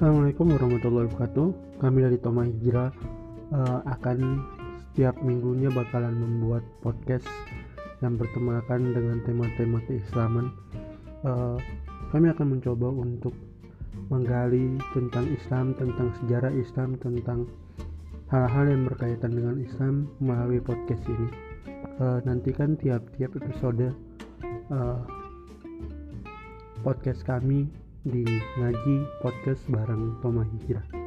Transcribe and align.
Assalamualaikum 0.00 0.56
warahmatullahi 0.56 1.12
wabarakatuh. 1.12 1.48
Kami 1.76 1.98
dari 2.00 2.16
Toma 2.24 2.48
Hijrah 2.48 2.88
uh, 3.52 3.84
akan 3.84 4.40
setiap 4.80 5.12
minggunya 5.20 5.68
bakalan 5.68 6.16
membuat 6.16 6.64
podcast 6.80 7.28
yang 8.00 8.16
bertemakan 8.16 8.96
dengan 8.96 9.20
tema-tema 9.28 9.76
keislaman. 9.84 10.56
Uh, 11.20 11.60
kami 12.16 12.32
akan 12.32 12.56
mencoba 12.56 12.88
untuk 12.88 13.36
menggali 14.08 14.80
tentang 14.96 15.28
Islam, 15.36 15.76
tentang 15.76 16.16
sejarah 16.24 16.52
Islam, 16.56 16.96
tentang 16.96 17.44
hal-hal 18.32 18.72
yang 18.72 18.88
berkaitan 18.88 19.36
dengan 19.36 19.60
Islam 19.60 20.08
melalui 20.16 20.64
podcast 20.64 21.04
ini. 21.12 21.28
Uh, 22.00 22.24
nantikan 22.24 22.72
tiap-tiap 22.80 23.36
episode 23.36 23.92
uh, 24.72 25.04
podcast 26.88 27.20
kami 27.28 27.68
di 28.00 28.24
ngaji 28.56 28.96
podcast 29.20 29.60
bareng 29.68 30.16
Toma 30.24 30.40
Hijrah. 30.44 30.99